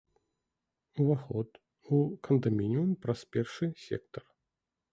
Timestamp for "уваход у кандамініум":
1.03-2.89